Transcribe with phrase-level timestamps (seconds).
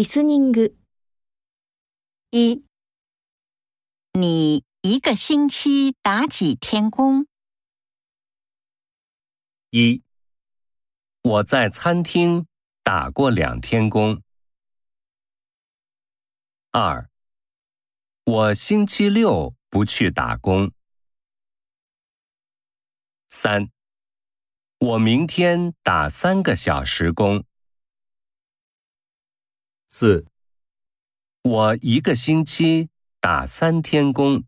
[0.00, 0.76] リスニング。
[2.30, 2.64] 一，
[4.12, 7.26] 你一个星期打几天工？
[9.70, 10.02] 一，
[11.22, 12.46] 我在餐厅
[12.82, 14.22] 打过两天工。
[16.72, 17.08] 二，
[18.24, 20.72] 我星期六不去打工。
[23.28, 23.70] 三，
[24.78, 27.44] 我明天打三个小时工。
[29.93, 30.25] 四，
[31.43, 32.87] 我一个星期
[33.19, 34.45] 打三天工。